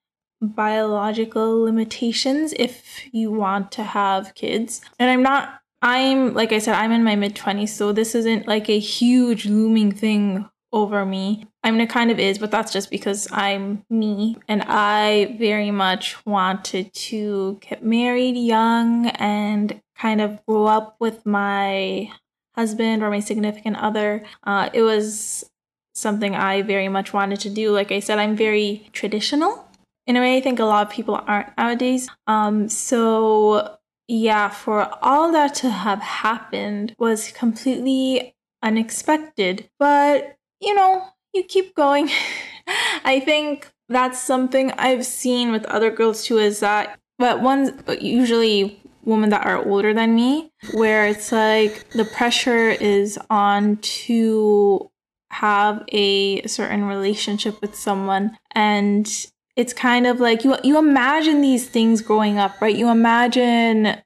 biological 0.41 1.61
limitations 1.61 2.53
if 2.57 3.01
you 3.11 3.31
want 3.31 3.71
to 3.73 3.83
have 3.83 4.33
kids. 4.35 4.81
And 4.97 5.09
I'm 5.09 5.23
not 5.23 5.59
I'm 5.83 6.33
like 6.33 6.51
I 6.51 6.59
said 6.59 6.75
I'm 6.75 6.91
in 6.91 7.03
my 7.03 7.15
mid 7.15 7.35
20s 7.35 7.69
so 7.69 7.91
this 7.91 8.15
isn't 8.15 8.47
like 8.47 8.69
a 8.69 8.79
huge 8.79 9.45
looming 9.45 9.91
thing 9.91 10.47
over 10.73 11.05
me. 11.05 11.47
I 11.63 11.71
mean 11.71 11.81
it 11.81 11.89
kind 11.89 12.09
of 12.11 12.19
is, 12.19 12.39
but 12.39 12.49
that's 12.49 12.73
just 12.73 12.89
because 12.89 13.27
I'm 13.31 13.85
me 13.89 14.37
and 14.47 14.63
I 14.63 15.35
very 15.39 15.71
much 15.71 16.23
wanted 16.25 16.93
to 16.93 17.59
get 17.61 17.83
married 17.83 18.35
young 18.35 19.07
and 19.07 19.79
kind 19.95 20.21
of 20.21 20.43
grow 20.47 20.65
up 20.65 20.95
with 20.99 21.25
my 21.25 22.11
husband 22.55 23.03
or 23.03 23.09
my 23.09 23.19
significant 23.19 23.77
other. 23.77 24.23
Uh, 24.43 24.69
it 24.73 24.81
was 24.81 25.49
something 25.93 26.35
I 26.35 26.61
very 26.61 26.87
much 26.87 27.13
wanted 27.13 27.39
to 27.41 27.49
do. 27.49 27.71
Like 27.71 27.91
I 27.91 27.99
said, 27.99 28.19
I'm 28.19 28.35
very 28.35 28.89
traditional 28.93 29.67
in 30.07 30.17
a 30.17 30.19
way 30.19 30.37
I 30.37 30.41
think 30.41 30.59
a 30.59 30.65
lot 30.65 30.87
of 30.87 30.93
people 30.93 31.21
aren't 31.27 31.55
nowadays. 31.57 32.09
Um, 32.27 32.69
so 32.69 33.77
yeah, 34.07 34.49
for 34.49 34.89
all 35.01 35.31
that 35.31 35.55
to 35.55 35.69
have 35.69 35.99
happened 35.99 36.95
was 36.97 37.31
completely 37.31 38.35
unexpected. 38.61 39.69
But 39.79 40.35
you 40.59 40.73
know, 40.73 41.07
you 41.33 41.43
keep 41.43 41.75
going. 41.75 42.09
I 43.03 43.19
think 43.19 43.71
that's 43.89 44.21
something 44.21 44.71
I've 44.73 45.05
seen 45.05 45.51
with 45.51 45.65
other 45.65 45.91
girls 45.91 46.25
too 46.25 46.37
is 46.37 46.59
that 46.61 46.97
but 47.17 47.41
ones 47.41 47.71
usually 47.99 48.81
women 49.03 49.29
that 49.29 49.45
are 49.45 49.65
older 49.65 49.93
than 49.93 50.15
me 50.15 50.51
where 50.73 51.07
it's 51.07 51.31
like 51.31 51.89
the 51.91 52.05
pressure 52.05 52.69
is 52.69 53.17
on 53.29 53.77
to 53.77 54.91
have 55.31 55.83
a 55.91 56.45
certain 56.47 56.85
relationship 56.85 57.59
with 57.61 57.75
someone. 57.75 58.37
And 58.51 59.07
it's 59.55 59.73
kind 59.73 60.05
of 60.05 60.19
like 60.19 60.43
you 60.43 60.55
you 60.63 60.77
imagine 60.77 61.41
these 61.41 61.67
things 61.67 62.01
growing 62.01 62.37
up, 62.37 62.61
right? 62.61 62.75
You 62.75 62.89
imagine 62.89 63.97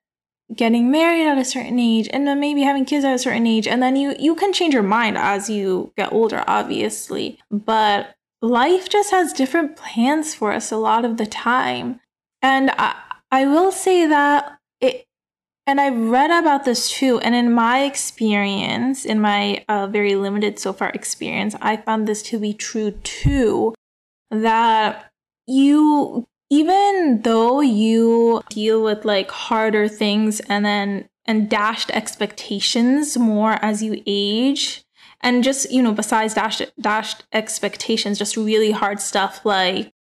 getting 0.56 0.92
married 0.92 1.28
at 1.28 1.40
a 1.40 1.46
certain 1.46 1.80
age 1.80 2.08
and 2.14 2.28
then 2.28 2.40
maybe 2.40 2.62
having 2.62 2.86
kids 2.86 3.04
at 3.04 3.16
a 3.16 3.20
certain 3.20 3.48
age. 3.48 3.68
And 3.68 3.82
then 3.82 3.96
you 3.96 4.16
you 4.20 4.36
can 4.36 4.54
change 4.54 4.74
your 4.74 4.84
mind 4.84 5.18
as 5.18 5.50
you 5.50 5.92
get 5.98 6.14
older 6.14 6.44
obviously. 6.48 7.40
But 7.52 8.16
life 8.42 8.90
just 8.90 9.12
has 9.12 9.34
different 9.34 9.76
plans 9.76 10.36
for 10.36 10.52
us 10.52 10.72
a 10.72 10.78
lot 10.78 11.06
of 11.06 11.18
the 11.18 11.26
time. 11.26 12.00
And 12.42 12.72
i 12.72 12.96
i 13.32 13.46
will 13.46 13.72
say 13.72 14.06
that 14.06 14.55
and 15.68 15.82
I've 15.82 15.98
read 15.98 16.32
about 16.32 16.66
this 16.66 16.92
too. 16.92 17.20
And 17.20 17.34
in 17.34 17.52
my 17.52 17.84
experience, 17.84 19.06
in 19.06 19.20
my 19.20 19.64
uh, 19.68 19.88
very 19.88 20.16
limited 20.16 20.60
so 20.60 20.74
far 20.74 20.90
experience, 20.90 21.56
I 21.62 21.78
found 21.78 22.08
this 22.08 22.22
to 22.24 22.40
be 22.40 22.54
true 22.54 22.92
too. 22.92 23.74
That 24.32 25.12
you 25.48 26.28
even 26.50 27.22
though 27.24 27.62
you 27.62 28.42
deal 28.50 28.84
with 28.84 29.06
like 29.06 29.32
harder 29.32 29.88
things 29.88 30.40
and 30.42 30.64
then 30.66 31.10
and 31.26 31.50
dashed 31.50 31.90
expectations 31.92 33.18
more 33.18 33.54
as 33.64 33.82
you 33.82 34.02
age 34.06 34.84
and 35.22 35.44
just 35.44 35.72
you 35.72 35.82
know 35.82 35.92
besides 35.92 36.34
dashed 36.36 36.62
dashed 36.80 37.24
expectations 37.32 38.20
just 38.20 38.38
really 38.38 38.72
hard 38.72 39.00
stuff 39.00 39.46
like 39.46 39.92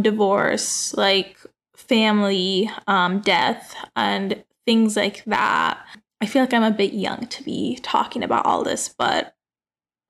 divorce 0.00 0.94
like 0.94 1.38
family 1.76 2.70
um, 2.86 3.20
death 3.20 3.74
and 3.96 4.44
things 4.66 4.96
like 4.96 5.24
that. 5.24 5.84
I 6.20 6.26
feel 6.26 6.42
like 6.42 6.54
i'm 6.54 6.62
a 6.62 6.70
bit 6.70 6.94
young 6.94 7.26
to 7.26 7.42
be 7.42 7.78
talking 7.82 8.22
about 8.22 8.46
all 8.46 8.64
this 8.64 8.88
but 8.88 9.34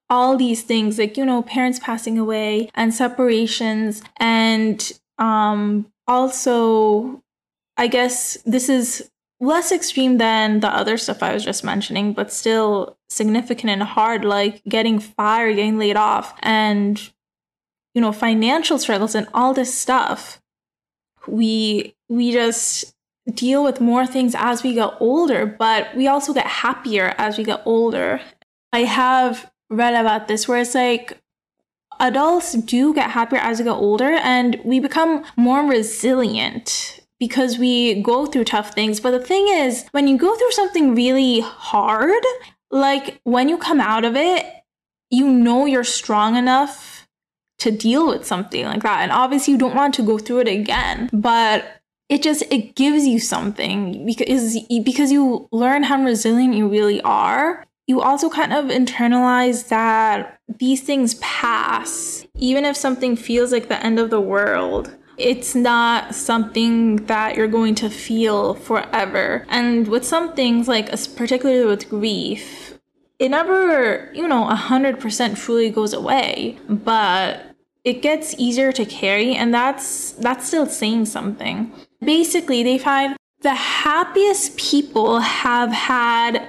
all 0.08 0.36
these 0.36 0.62
things 0.62 0.96
like 0.96 1.16
you 1.16 1.24
know 1.24 1.42
parents 1.42 1.80
passing 1.80 2.18
away 2.18 2.70
and 2.74 2.94
separations 2.94 4.00
and 4.18 4.92
um 5.18 5.90
also 6.06 7.20
i 7.78 7.88
guess 7.88 8.38
this 8.46 8.68
is 8.68 9.10
less 9.40 9.72
extreme 9.72 10.18
than 10.18 10.60
the 10.60 10.68
other 10.68 10.96
stuff 10.96 11.20
i 11.20 11.34
was 11.34 11.42
just 11.42 11.64
mentioning 11.64 12.12
but 12.12 12.32
still 12.32 12.96
significant 13.08 13.70
and 13.70 13.82
hard 13.82 14.24
like 14.24 14.62
getting 14.68 15.00
fired 15.00 15.56
getting 15.56 15.78
laid 15.78 15.96
off 15.96 16.36
and 16.42 17.10
you 17.94 18.00
know 18.00 18.12
financial 18.12 18.78
struggles 18.78 19.14
and 19.14 19.26
all 19.32 19.54
this 19.54 19.72
stuff. 19.72 20.42
We 21.26 21.94
we 22.08 22.32
just 22.32 22.94
deal 23.32 23.64
with 23.64 23.80
more 23.80 24.06
things 24.06 24.34
as 24.36 24.62
we 24.62 24.74
get 24.74 24.90
older 25.00 25.46
but 25.46 25.94
we 25.96 26.06
also 26.06 26.34
get 26.34 26.46
happier 26.46 27.14
as 27.16 27.38
we 27.38 27.44
get 27.44 27.62
older 27.64 28.20
i 28.72 28.80
have 28.80 29.50
read 29.70 29.94
about 29.94 30.28
this 30.28 30.46
where 30.46 30.60
it's 30.60 30.74
like 30.74 31.20
adults 32.00 32.52
do 32.52 32.92
get 32.94 33.10
happier 33.10 33.38
as 33.38 33.58
we 33.58 33.64
get 33.64 33.72
older 33.72 34.12
and 34.22 34.60
we 34.64 34.78
become 34.78 35.24
more 35.36 35.62
resilient 35.64 37.00
because 37.18 37.58
we 37.58 38.02
go 38.02 38.26
through 38.26 38.44
tough 38.44 38.72
things. 38.74 39.00
But 39.00 39.12
the 39.12 39.20
thing 39.20 39.48
is, 39.48 39.86
when 39.92 40.08
you 40.08 40.18
go 40.18 40.34
through 40.36 40.52
something 40.52 40.94
really 40.94 41.40
hard, 41.40 42.22
like 42.70 43.20
when 43.24 43.48
you 43.48 43.56
come 43.56 43.80
out 43.80 44.04
of 44.04 44.16
it, 44.16 44.44
you 45.10 45.28
know 45.28 45.64
you're 45.64 45.84
strong 45.84 46.36
enough 46.36 47.08
to 47.60 47.70
deal 47.70 48.08
with 48.08 48.26
something 48.26 48.64
like 48.64 48.82
that. 48.82 49.00
And 49.00 49.12
obviously 49.12 49.52
you 49.52 49.58
don't 49.58 49.76
want 49.76 49.94
to 49.94 50.02
go 50.02 50.18
through 50.18 50.40
it 50.40 50.48
again, 50.48 51.08
but 51.12 51.64
it 52.08 52.22
just 52.22 52.42
it 52.50 52.74
gives 52.74 53.06
you 53.06 53.18
something 53.18 54.04
because 54.04 54.58
because 54.84 55.10
you 55.10 55.48
learn 55.50 55.84
how 55.84 56.02
resilient 56.02 56.54
you 56.54 56.68
really 56.68 57.00
are 57.02 57.64
you 57.86 58.00
also 58.00 58.30
kind 58.30 58.52
of 58.52 58.66
internalize 58.66 59.68
that 59.68 60.38
these 60.58 60.82
things 60.82 61.14
pass. 61.14 62.26
Even 62.36 62.64
if 62.64 62.76
something 62.76 63.16
feels 63.16 63.52
like 63.52 63.68
the 63.68 63.84
end 63.84 63.98
of 63.98 64.10
the 64.10 64.20
world, 64.20 64.94
it's 65.18 65.54
not 65.54 66.14
something 66.14 66.96
that 67.06 67.36
you're 67.36 67.46
going 67.46 67.74
to 67.76 67.90
feel 67.90 68.54
forever. 68.54 69.44
And 69.48 69.86
with 69.88 70.04
some 70.04 70.34
things, 70.34 70.66
like 70.66 70.88
particularly 71.14 71.66
with 71.66 71.90
grief, 71.90 72.78
it 73.18 73.28
never, 73.28 74.10
you 74.14 74.26
know, 74.26 74.48
100% 74.50 75.36
truly 75.36 75.70
goes 75.70 75.92
away, 75.92 76.58
but 76.68 77.54
it 77.84 78.00
gets 78.00 78.34
easier 78.38 78.72
to 78.72 78.86
carry 78.86 79.34
and 79.34 79.52
that's 79.52 80.12
that's 80.12 80.46
still 80.46 80.66
saying 80.66 81.04
something. 81.04 81.70
Basically, 82.04 82.62
they 82.62 82.78
find 82.78 83.16
the 83.40 83.54
happiest 83.54 84.56
people 84.56 85.20
have 85.20 85.70
had 85.70 86.48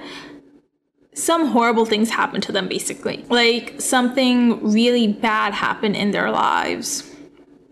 some 1.16 1.46
horrible 1.46 1.84
things 1.84 2.10
happen 2.10 2.40
to 2.42 2.52
them 2.52 2.68
basically. 2.68 3.24
Like 3.28 3.80
something 3.80 4.72
really 4.72 5.08
bad 5.08 5.54
happened 5.54 5.96
in 5.96 6.10
their 6.10 6.30
lives. 6.30 7.10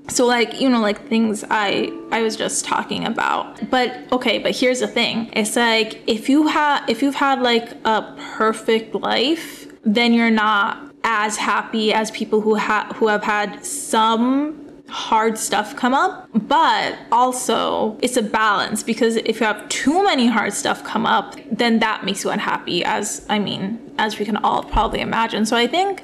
So 0.09 0.27
like 0.27 0.61
you 0.61 0.69
know 0.69 0.81
like 0.81 1.09
things 1.09 1.45
i 1.49 1.91
i 2.11 2.23
was 2.23 2.37
just 2.37 2.65
talking 2.65 3.07
about. 3.07 3.71
But 3.71 4.11
okay 4.13 4.39
but 4.39 4.57
here's 4.57 4.81
the 4.81 4.89
thing. 4.89 5.31
It's 5.33 5.57
like 5.57 6.03
if 6.07 6.29
you 6.29 6.47
have 6.49 6.89
if 6.89 7.03
you've 7.03 7.15
had 7.15 7.41
like 7.41 7.73
a 7.85 8.15
perfect 8.37 8.95
life 8.95 9.67
then 9.85 10.15
you're 10.15 10.31
not 10.31 10.93
as 11.05 11.37
happy 11.37 11.93
as 11.93 12.11
people 12.11 12.41
who 12.41 12.55
have 12.55 12.97
who 12.97 13.09
have 13.09 13.23
had 13.23 13.65
some 13.65 14.64
hard 14.89 15.39
stuff 15.39 15.75
come 15.77 15.95
up, 15.95 16.29
but 16.35 16.99
also 17.11 17.99
it's 18.03 18.17
a 18.17 18.23
balance 18.23 18.83
because 18.83 19.17
if 19.17 19.41
you 19.41 19.47
have 19.47 19.69
too 19.69 20.05
many 20.05 20.27
hard 20.27 20.53
stuff 20.53 20.85
come 20.85 21.07
up, 21.07 21.37
then 21.51 21.79
that 21.81 22.05
makes 22.05 22.25
you 22.25 22.31
unhappy, 22.31 22.85
as 22.85 23.25
I 23.29 23.39
mean, 23.39 23.93
as 23.99 24.19
we 24.19 24.25
can 24.25 24.37
all 24.39 24.63
probably 24.63 25.01
imagine. 25.01 25.47
So 25.47 25.57
I 25.57 25.67
think 25.67 26.03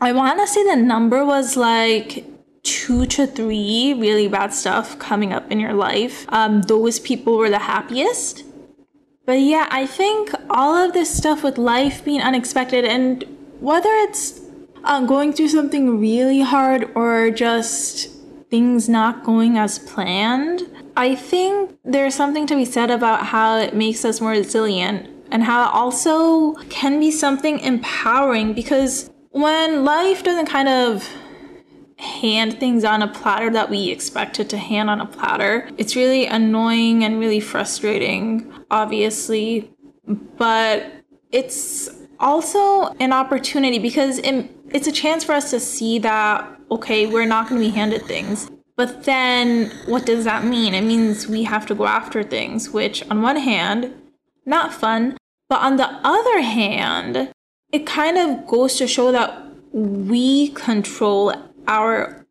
I 0.00 0.12
want 0.12 0.38
to 0.40 0.46
say 0.46 0.62
the 0.64 0.76
number 0.76 1.24
was 1.24 1.56
like 1.56 2.24
two 2.62 3.06
to 3.06 3.26
three 3.26 3.94
really 3.94 4.28
bad 4.28 4.52
stuff 4.52 4.98
coming 4.98 5.32
up 5.32 5.50
in 5.50 5.60
your 5.60 5.74
life. 5.74 6.26
Um, 6.30 6.62
those 6.62 6.98
people 6.98 7.36
were 7.36 7.50
the 7.50 7.58
happiest. 7.58 8.44
But 9.26 9.40
yeah, 9.40 9.68
I 9.70 9.86
think 9.86 10.34
all 10.50 10.76
of 10.76 10.92
this 10.92 11.14
stuff 11.14 11.42
with 11.42 11.56
life 11.56 12.04
being 12.04 12.20
unexpected 12.20 12.84
and 12.84 13.24
whether 13.60 13.88
it's 13.90 14.43
uh, 14.84 15.04
going 15.06 15.32
through 15.32 15.48
something 15.48 15.98
really 15.98 16.40
hard 16.40 16.90
or 16.94 17.30
just 17.30 18.10
things 18.50 18.88
not 18.88 19.24
going 19.24 19.58
as 19.58 19.78
planned, 19.80 20.62
I 20.96 21.14
think 21.14 21.76
there's 21.84 22.14
something 22.14 22.46
to 22.46 22.54
be 22.54 22.64
said 22.64 22.90
about 22.90 23.26
how 23.26 23.58
it 23.58 23.74
makes 23.74 24.04
us 24.04 24.20
more 24.20 24.30
resilient 24.30 25.10
and 25.30 25.42
how 25.42 25.64
it 25.64 25.74
also 25.74 26.54
can 26.68 27.00
be 27.00 27.10
something 27.10 27.58
empowering 27.58 28.52
because 28.52 29.10
when 29.30 29.84
life 29.84 30.22
doesn't 30.22 30.46
kind 30.46 30.68
of 30.68 31.08
hand 31.96 32.60
things 32.60 32.84
on 32.84 33.02
a 33.02 33.08
platter 33.08 33.50
that 33.50 33.70
we 33.70 33.90
expect 33.90 34.38
it 34.38 34.48
to 34.50 34.58
hand 34.58 34.90
on 34.90 35.00
a 35.00 35.06
platter, 35.06 35.68
it's 35.78 35.96
really 35.96 36.26
annoying 36.26 37.02
and 37.02 37.18
really 37.18 37.40
frustrating, 37.40 38.52
obviously. 38.70 39.72
But 40.06 40.92
it's 41.32 41.88
also 42.20 42.88
an 43.00 43.12
opportunity 43.12 43.78
because 43.78 44.18
it, 44.18 44.50
it's 44.70 44.86
a 44.86 44.92
chance 44.92 45.24
for 45.24 45.32
us 45.32 45.50
to 45.50 45.60
see 45.60 45.98
that, 46.00 46.48
okay, 46.70 47.06
we're 47.06 47.26
not 47.26 47.48
going 47.48 47.60
to 47.60 47.66
be 47.66 47.74
handed 47.74 48.02
things. 48.04 48.50
But 48.76 49.04
then 49.04 49.70
what 49.86 50.04
does 50.04 50.24
that 50.24 50.44
mean? 50.44 50.74
It 50.74 50.82
means 50.82 51.28
we 51.28 51.44
have 51.44 51.66
to 51.66 51.74
go 51.74 51.86
after 51.86 52.22
things, 52.22 52.70
which 52.70 53.08
on 53.08 53.22
one 53.22 53.36
hand, 53.36 53.94
not 54.44 54.74
fun. 54.74 55.16
But 55.48 55.60
on 55.60 55.76
the 55.76 55.88
other 56.02 56.40
hand, 56.40 57.32
it 57.72 57.86
kind 57.86 58.18
of 58.18 58.46
goes 58.46 58.76
to 58.76 58.86
show 58.86 59.12
that 59.12 59.44
we 59.72 60.48
control 60.48 61.34
our 61.68 62.26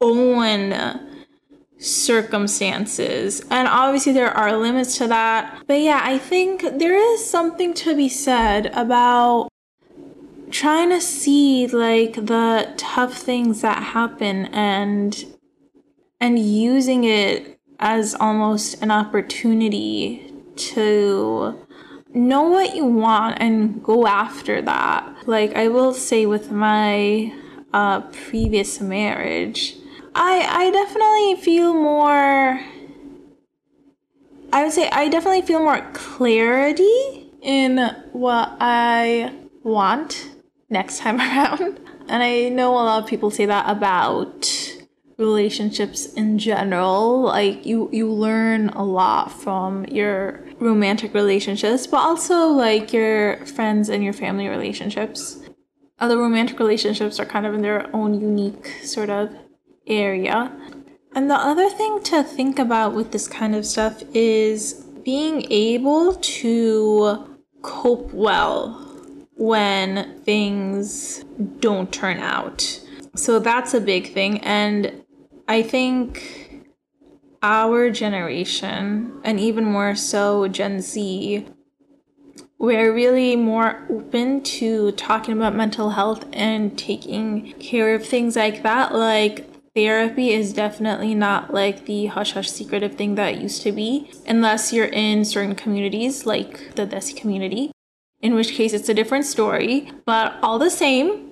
own 0.00 0.72
circumstances. 1.80 3.42
And 3.50 3.66
obviously, 3.66 4.12
there 4.12 4.30
are 4.30 4.56
limits 4.56 4.98
to 4.98 5.08
that. 5.08 5.62
But 5.66 5.80
yeah, 5.80 6.00
I 6.02 6.18
think 6.18 6.62
there 6.78 6.94
is 6.94 7.28
something 7.28 7.74
to 7.74 7.96
be 7.96 8.08
said 8.08 8.66
about 8.66 9.48
trying 10.50 10.90
to 10.90 11.00
see 11.00 11.66
like 11.68 12.14
the 12.14 12.72
tough 12.76 13.14
things 13.14 13.62
that 13.62 13.82
happen 13.82 14.46
and 14.46 15.24
and 16.20 16.38
using 16.38 17.04
it 17.04 17.58
as 17.78 18.14
almost 18.16 18.82
an 18.82 18.90
opportunity 18.90 20.32
to 20.56 21.66
know 22.12 22.42
what 22.42 22.74
you 22.74 22.84
want 22.84 23.38
and 23.40 23.82
go 23.82 24.06
after 24.06 24.60
that. 24.60 25.26
Like 25.26 25.54
I 25.54 25.68
will 25.68 25.94
say 25.94 26.26
with 26.26 26.50
my 26.50 27.32
uh, 27.72 28.00
previous 28.02 28.80
marriage, 28.80 29.76
I 30.14 30.46
I 30.48 30.70
definitely 30.70 31.36
feel 31.42 31.74
more. 31.74 32.60
I 34.52 34.64
would 34.64 34.72
say 34.72 34.88
I 34.90 35.08
definitely 35.08 35.42
feel 35.42 35.60
more 35.60 35.80
clarity 35.92 37.30
in 37.42 37.78
what 38.12 38.56
I 38.60 39.32
want 39.62 40.30
next 40.68 40.98
time 40.98 41.16
around. 41.20 41.80
And 42.08 42.22
I 42.22 42.48
know 42.48 42.72
a 42.72 42.82
lot 42.82 43.02
of 43.02 43.08
people 43.08 43.30
say 43.30 43.46
that 43.46 43.70
about 43.70 44.50
relationships 45.20 46.12
in 46.14 46.38
general. 46.38 47.22
Like 47.22 47.64
you 47.64 47.88
you 47.92 48.10
learn 48.10 48.70
a 48.70 48.84
lot 48.84 49.30
from 49.30 49.84
your 49.84 50.44
romantic 50.58 51.14
relationships, 51.14 51.86
but 51.86 51.98
also 51.98 52.48
like 52.48 52.92
your 52.92 53.44
friends 53.46 53.88
and 53.88 54.02
your 54.02 54.12
family 54.12 54.48
relationships. 54.48 55.38
Other 55.98 56.16
romantic 56.16 56.58
relationships 56.58 57.20
are 57.20 57.26
kind 57.26 57.46
of 57.46 57.54
in 57.54 57.62
their 57.62 57.94
own 57.94 58.18
unique 58.18 58.66
sort 58.82 59.10
of 59.10 59.30
area. 59.90 60.52
And 61.14 61.28
the 61.28 61.34
other 61.34 61.68
thing 61.68 62.02
to 62.04 62.22
think 62.22 62.58
about 62.58 62.94
with 62.94 63.10
this 63.10 63.26
kind 63.26 63.54
of 63.54 63.66
stuff 63.66 64.02
is 64.14 64.84
being 65.04 65.44
able 65.50 66.14
to 66.14 67.38
cope 67.62 68.12
well 68.14 68.86
when 69.36 70.20
things 70.22 71.24
don't 71.58 71.92
turn 71.92 72.18
out. 72.18 72.80
So 73.16 73.38
that's 73.38 73.74
a 73.74 73.80
big 73.80 74.12
thing. 74.12 74.38
And 74.38 75.02
I 75.48 75.62
think 75.62 76.66
our 77.42 77.90
generation, 77.90 79.20
and 79.24 79.40
even 79.40 79.64
more 79.64 79.96
so 79.96 80.46
Gen 80.46 80.80
Z, 80.80 81.46
we're 82.58 82.92
really 82.92 83.34
more 83.36 83.86
open 83.90 84.42
to 84.42 84.92
talking 84.92 85.34
about 85.34 85.56
mental 85.56 85.90
health 85.90 86.26
and 86.32 86.78
taking 86.78 87.54
care 87.54 87.94
of 87.94 88.06
things 88.06 88.36
like 88.36 88.62
that. 88.62 88.94
Like, 88.94 89.49
therapy 89.80 90.30
is 90.30 90.52
definitely 90.52 91.14
not 91.14 91.54
like 91.54 91.86
the 91.86 92.06
hush 92.06 92.32
hush 92.32 92.50
secretive 92.50 92.94
thing 92.96 93.14
that 93.14 93.34
it 93.34 93.40
used 93.40 93.62
to 93.62 93.72
be, 93.72 94.10
unless 94.26 94.74
you're 94.74 94.94
in 95.06 95.24
certain 95.24 95.54
communities, 95.54 96.26
like 96.26 96.74
the 96.74 96.86
Desi 96.86 97.16
community, 97.16 97.72
in 98.20 98.34
which 98.34 98.52
case 98.52 98.74
it's 98.74 98.90
a 98.90 98.94
different 99.00 99.24
story. 99.24 99.90
But 100.04 100.34
all 100.42 100.58
the 100.58 100.68
same, 100.68 101.30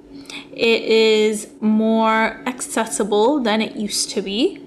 it 0.52 0.82
is 0.82 1.48
more 1.60 2.42
accessible 2.46 3.42
than 3.42 3.60
it 3.60 3.76
used 3.76 4.08
to 4.14 4.22
be. 4.22 4.64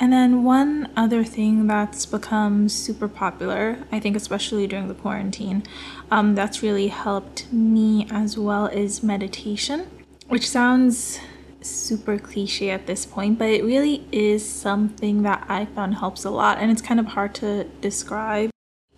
And 0.00 0.12
then 0.12 0.42
one 0.42 0.90
other 0.96 1.22
thing 1.22 1.68
that's 1.68 2.04
become 2.06 2.68
super 2.68 3.06
popular, 3.06 3.78
I 3.92 4.00
think 4.00 4.16
especially 4.16 4.66
during 4.66 4.88
the 4.88 4.94
quarantine, 4.94 5.62
um, 6.10 6.34
that's 6.34 6.60
really 6.60 6.88
helped 6.88 7.52
me 7.52 8.08
as 8.10 8.36
well 8.36 8.66
is 8.66 9.04
meditation, 9.04 9.86
which 10.26 10.48
sounds 10.48 11.20
super 11.64 12.18
cliche 12.18 12.70
at 12.70 12.86
this 12.86 13.06
point, 13.06 13.38
but 13.38 13.48
it 13.48 13.64
really 13.64 14.06
is 14.12 14.48
something 14.48 15.22
that 15.22 15.46
I 15.48 15.66
found 15.66 15.96
helps 15.96 16.24
a 16.24 16.30
lot, 16.30 16.58
and 16.58 16.70
it's 16.70 16.82
kind 16.82 17.00
of 17.00 17.06
hard 17.06 17.34
to 17.36 17.64
describe. 17.80 18.50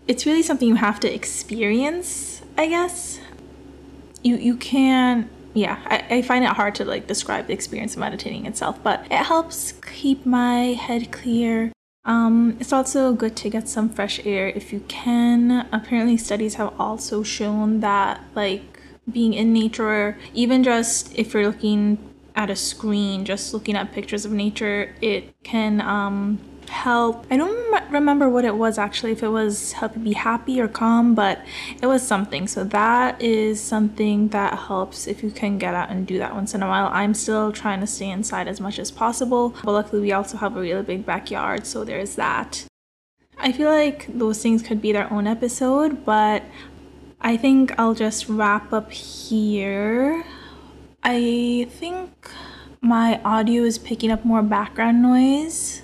It's 0.07 0.27
really 0.27 0.43
something 0.43 0.69
you 0.69 0.75
have 0.75 1.01
to 1.01 1.13
experience, 1.13 2.43
I 2.59 2.69
guess. 2.69 3.21
You 4.23 4.37
you 4.37 4.57
can 4.57 5.29
yeah, 5.55 5.79
I, 5.87 6.17
I 6.17 6.23
find 6.23 6.45
it 6.45 6.51
hard 6.51 6.75
to 6.77 6.85
like 6.85 7.07
describe 7.07 7.47
the 7.47 7.53
experience 7.53 7.95
of 7.95 8.01
meditating 8.01 8.45
itself, 8.45 8.83
but 8.83 9.07
it 9.07 9.25
helps 9.25 9.73
keep 9.73 10.27
my 10.27 10.75
head 10.75 11.13
clear. 11.13 11.73
Um, 12.05 12.57
it's 12.61 12.73
also 12.73 13.15
good 13.15 13.37
to 13.37 13.49
get 13.49 13.69
some 13.69 13.89
fresh 13.89 14.21
air 14.27 14.49
if 14.49 14.73
you 14.73 14.81
can. 14.89 15.67
Apparently, 15.73 16.17
studies 16.17 16.55
have 16.57 16.79
also 16.79 17.23
shown 17.23 17.81
that 17.81 18.21
like 18.35 18.81
being 19.11 19.33
in 19.33 19.53
nature, 19.53 20.19
even 20.35 20.65
just 20.65 21.15
if 21.15 21.33
you're 21.33 21.47
looking 21.47 21.99
at 22.35 22.51
a 22.51 22.57
screen, 22.57 23.25
just 23.25 23.55
looking 23.55 23.77
at 23.77 23.93
pictures 23.93 24.25
of 24.25 24.33
nature, 24.33 24.95
it 25.01 25.35
can 25.45 25.81
um, 25.81 26.39
help. 26.69 27.27
I 27.31 27.37
don't 27.37 27.93
remember 27.93 28.29
what 28.29 28.45
it 28.45 28.57
was 28.57 28.79
actually, 28.79 29.13
if 29.13 29.23
it 29.23 29.29
was 29.29 29.73
help 29.73 29.95
you 29.95 30.03
be 30.03 30.13
happy 30.15 30.61
or 30.61 30.69
calm, 30.69 31.15
but 31.15 31.41
it 31.81 31.87
was 31.87 32.07
something. 32.07 32.49
So 32.49 32.65
that 32.65 33.21
is 33.23 33.61
something 33.61 34.29
that 34.29 34.59
helps 34.59 35.07
if 35.07 35.23
you 35.23 35.31
can 35.31 35.59
get 35.59 35.75
out 35.75 35.91
and 35.91 36.07
do 36.07 36.19
that 36.19 36.35
once 36.35 36.55
in 36.55 36.63
a 36.63 36.67
while. 36.67 36.89
I'm 36.93 37.15
still 37.15 37.53
trying 37.53 37.81
to 37.81 37.87
stay 37.87 38.11
inside 38.11 38.49
as 38.49 38.61
much 38.61 38.79
as 38.79 38.91
possible, 38.91 39.55
but 39.63 39.73
luckily 39.73 40.03
we 40.03 40.13
also 40.13 40.37
have 40.37 40.57
a 40.57 40.61
really 40.61 40.83
big 40.83 41.07
backyard, 41.07 41.67
so 41.67 41.85
there's 41.85 42.17
that. 42.17 42.67
I 43.39 43.53
feel 43.53 43.69
like 43.69 44.07
those 44.09 44.43
things 44.43 44.63
could 44.63 44.81
be 44.81 44.93
their 44.93 45.13
own 45.13 45.27
episode, 45.27 46.05
but 46.05 46.43
I 47.21 47.37
think 47.37 47.79
I'll 47.79 47.95
just 47.95 48.29
wrap 48.29 48.73
up 48.73 48.91
here. 48.91 50.25
I 51.07 51.67
think 51.71 52.31
my 52.81 53.21
audio 53.25 53.65
is 53.65 53.77
picking 53.77 54.11
up 54.11 54.25
more 54.25 54.43
background 54.43 55.03
noise 55.03 55.83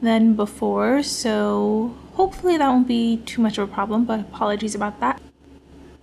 than 0.00 0.34
before, 0.34 1.02
so 1.02 1.94
hopefully 2.14 2.56
that 2.56 2.66
won't 2.66 2.88
be 2.88 3.18
too 3.18 3.42
much 3.42 3.58
of 3.58 3.68
a 3.68 3.72
problem, 3.72 4.06
but 4.06 4.20
apologies 4.20 4.74
about 4.74 4.98
that. 5.00 5.20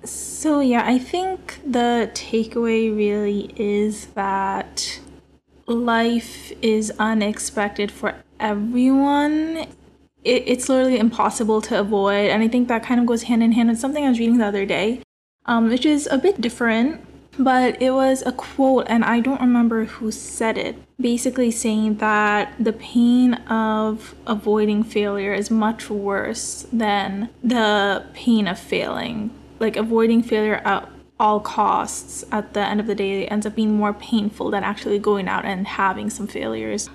So, 0.03 0.59
yeah, 0.59 0.83
I 0.85 0.99
think 0.99 1.61
the 1.65 2.11
takeaway 2.13 2.95
really 2.95 3.51
is 3.55 4.07
that 4.13 4.99
life 5.65 6.51
is 6.61 6.91
unexpected 6.99 7.91
for 7.91 8.13
everyone. 8.39 9.65
It, 10.23 10.43
it's 10.45 10.69
literally 10.69 10.99
impossible 10.99 11.59
to 11.61 11.79
avoid, 11.79 12.29
and 12.29 12.43
I 12.43 12.47
think 12.47 12.67
that 12.67 12.83
kind 12.83 12.99
of 12.99 13.07
goes 13.07 13.23
hand 13.23 13.41
in 13.41 13.53
hand 13.53 13.69
with 13.69 13.79
something 13.79 14.05
I 14.05 14.09
was 14.09 14.19
reading 14.19 14.37
the 14.37 14.45
other 14.45 14.67
day, 14.67 15.01
um, 15.47 15.69
which 15.69 15.87
is 15.87 16.07
a 16.11 16.19
bit 16.19 16.39
different 16.39 17.03
but 17.37 17.81
it 17.81 17.91
was 17.91 18.23
a 18.25 18.31
quote, 18.31 18.85
and 18.87 19.03
I 19.03 19.19
don't 19.19 19.41
remember 19.41 19.85
who 19.85 20.11
said 20.11 20.57
it. 20.57 20.75
Basically, 20.99 21.51
saying 21.51 21.97
that 21.97 22.53
the 22.59 22.73
pain 22.73 23.33
of 23.33 24.15
avoiding 24.27 24.83
failure 24.83 25.33
is 25.33 25.49
much 25.49 25.89
worse 25.89 26.67
than 26.71 27.29
the 27.43 28.05
pain 28.13 28.47
of 28.47 28.59
failing. 28.59 29.31
Like, 29.59 29.75
avoiding 29.75 30.21
failure 30.21 30.61
at 30.65 30.89
all 31.19 31.39
costs 31.39 32.23
at 32.31 32.53
the 32.53 32.59
end 32.59 32.79
of 32.79 32.87
the 32.87 32.95
day 32.95 33.27
ends 33.27 33.45
up 33.45 33.55
being 33.55 33.75
more 33.75 33.93
painful 33.93 34.51
than 34.51 34.63
actually 34.63 34.99
going 34.99 35.27
out 35.27 35.45
and 35.45 35.67
having 35.67 36.09
some 36.09 36.27
failures. 36.27 36.89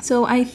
So, 0.00 0.26
I, 0.26 0.50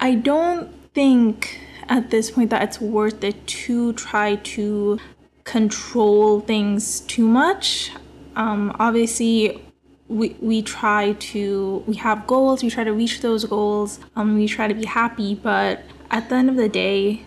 I 0.00 0.14
don't 0.14 0.70
think 0.94 1.60
at 1.88 2.10
this 2.10 2.30
point 2.30 2.50
that 2.50 2.62
it's 2.62 2.80
worth 2.80 3.22
it 3.22 3.46
to 3.46 3.92
try 3.94 4.36
to 4.36 4.98
control 5.44 6.40
things 6.40 7.00
too 7.00 7.26
much. 7.26 7.90
Um, 8.36 8.74
obviously, 8.78 9.62
we, 10.08 10.36
we 10.40 10.62
try 10.62 11.12
to 11.12 11.82
we 11.86 11.94
have 11.94 12.26
goals 12.26 12.62
we 12.62 12.68
try 12.68 12.84
to 12.84 12.92
reach 12.92 13.22
those 13.22 13.46
goals 13.46 14.00
um, 14.16 14.34
we 14.34 14.46
try 14.46 14.68
to 14.68 14.74
be 14.74 14.84
happy 14.84 15.34
but 15.34 15.82
at 16.10 16.28
the 16.28 16.34
end 16.34 16.50
of 16.50 16.56
the 16.56 16.68
day 16.68 17.24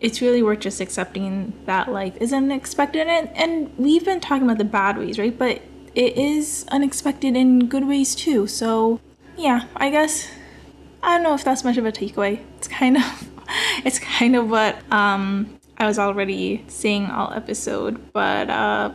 it's 0.00 0.22
really 0.22 0.42
worth 0.42 0.60
just 0.60 0.80
accepting 0.80 1.52
that 1.66 1.92
life 1.92 2.16
is 2.20 2.32
unexpected. 2.32 3.06
And, 3.06 3.28
and 3.36 3.70
we've 3.76 4.04
been 4.04 4.20
talking 4.20 4.44
about 4.44 4.58
the 4.58 4.64
bad 4.64 4.98
ways, 4.98 5.18
right? 5.18 5.36
But 5.36 5.60
it 5.94 6.16
is 6.16 6.64
unexpected 6.68 7.36
in 7.36 7.66
good 7.66 7.86
ways 7.86 8.14
too. 8.14 8.46
So, 8.46 9.00
yeah, 9.36 9.66
I 9.76 9.90
guess 9.90 10.28
I 11.02 11.14
don't 11.14 11.22
know 11.22 11.34
if 11.34 11.44
that's 11.44 11.64
much 11.64 11.76
of 11.76 11.84
a 11.84 11.92
takeaway. 11.92 12.42
It's 12.56 12.68
kind 12.68 12.96
of 12.96 13.28
it's 13.84 13.98
kind 13.98 14.36
of 14.36 14.50
what 14.50 14.76
um 14.92 15.58
I 15.76 15.86
was 15.86 15.98
already 15.98 16.64
saying 16.68 17.06
all 17.06 17.32
episode, 17.32 18.12
but 18.12 18.48
uh 18.48 18.94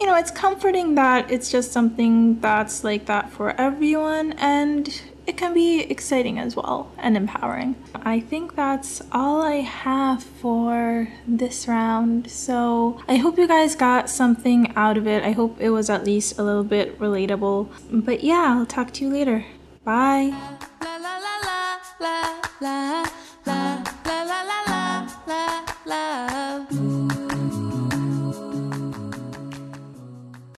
you 0.00 0.06
know, 0.06 0.16
it's 0.16 0.30
comforting 0.30 0.94
that 0.94 1.30
it's 1.30 1.50
just 1.50 1.72
something 1.72 2.40
that's 2.40 2.82
like 2.82 3.06
that 3.06 3.30
for 3.30 3.50
everyone 3.60 4.32
and 4.38 5.02
it 5.26 5.36
can 5.36 5.52
be 5.52 5.82
exciting 5.82 6.38
as 6.38 6.56
well 6.56 6.90
and 6.98 7.16
empowering. 7.16 7.76
I 7.94 8.20
think 8.20 8.56
that's 8.56 9.02
all 9.12 9.42
I 9.42 9.56
have 9.56 10.24
for 10.24 11.08
this 11.28 11.68
round. 11.68 12.30
So 12.30 13.00
I 13.06 13.16
hope 13.16 13.38
you 13.38 13.46
guys 13.46 13.76
got 13.76 14.08
something 14.08 14.72
out 14.74 14.96
of 14.96 15.06
it. 15.06 15.22
I 15.22 15.32
hope 15.32 15.60
it 15.60 15.70
was 15.70 15.90
at 15.90 16.04
least 16.04 16.38
a 16.38 16.42
little 16.42 16.64
bit 16.64 16.98
relatable. 16.98 17.68
But 17.90 18.24
yeah, 18.24 18.56
I'll 18.58 18.66
talk 18.66 18.92
to 18.94 19.04
you 19.04 19.10
later. 19.10 19.44
Bye. 19.84 20.34
La, 20.82 20.96
la, 20.96 21.18
la, 21.18 21.30